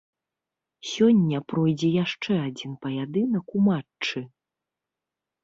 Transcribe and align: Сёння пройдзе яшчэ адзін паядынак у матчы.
Сёння 0.91 1.41
пройдзе 1.53 1.89
яшчэ 2.03 2.31
адзін 2.47 2.71
паядынак 2.87 3.45
у 3.61 3.63
матчы. 3.69 4.19